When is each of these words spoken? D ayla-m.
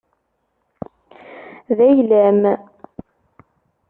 D 1.77 1.79
ayla-m. 1.87 2.43